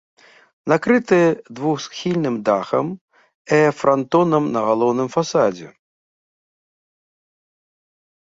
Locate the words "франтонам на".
3.81-4.61